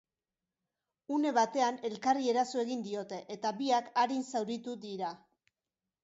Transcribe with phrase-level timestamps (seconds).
[1.17, 5.13] Une batean elkarri eraso egin diote eta biak arin zauritu dira.